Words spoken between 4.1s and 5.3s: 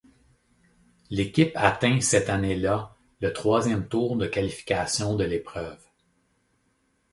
de qualification de